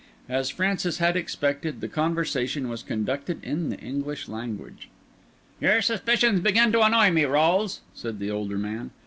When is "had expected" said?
0.97-1.79